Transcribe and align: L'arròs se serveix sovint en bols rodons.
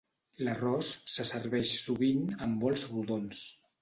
L'arròs 0.45 0.87
se 1.15 1.25
serveix 1.31 1.73
sovint 1.83 2.25
en 2.47 2.57
bols 2.65 2.87
rodons. 2.95 3.45